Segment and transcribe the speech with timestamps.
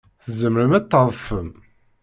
[0.25, 1.49] Tzemrem ad tadfem.